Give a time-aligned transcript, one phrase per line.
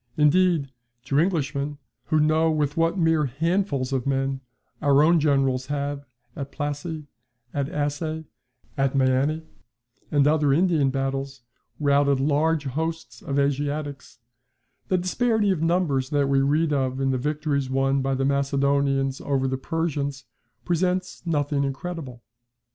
[0.17, 0.71] Indeed,
[1.05, 4.41] to Englishmen, who know with what mere handfuls of men
[4.81, 7.05] our own generals have, at Plassy,
[7.53, 8.25] at Assaye,
[8.75, 9.43] at Meeanee,
[10.09, 11.43] and other Indian battles,
[11.79, 14.17] routed large hosts of Asiatics,
[14.87, 19.21] the disparity of numbers that we read of in the victories won by the Macedonians
[19.21, 20.25] over the Persians
[20.65, 22.23] presents nothing incredible.